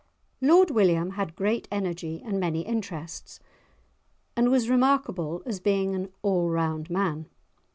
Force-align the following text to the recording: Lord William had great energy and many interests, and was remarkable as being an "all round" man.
Lord 0.41 0.71
William 0.71 1.11
had 1.11 1.35
great 1.35 1.67
energy 1.69 2.23
and 2.25 2.39
many 2.39 2.61
interests, 2.61 3.39
and 4.35 4.49
was 4.49 4.67
remarkable 4.67 5.43
as 5.45 5.59
being 5.59 5.93
an 5.93 6.09
"all 6.23 6.49
round" 6.49 6.89
man. 6.89 7.27